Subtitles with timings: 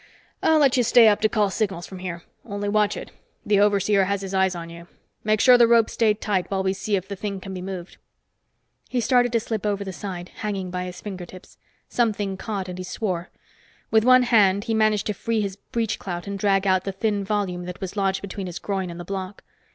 [0.41, 2.23] "I'll let you stay up to call signals from here.
[2.43, 3.11] Only watch it.
[3.45, 4.87] That overseer has his eyes on you.
[5.23, 7.97] Make sure the ropes stay tight while we see if the thing can be moved."
[8.89, 11.59] He started to slip over the side, hanging by his fingertips.
[11.87, 13.29] Something caught, and he swore.
[13.91, 17.65] With one hand, he managed to free his breechclout and drag out the thin volume
[17.65, 19.43] that was lodged between his groin and the block.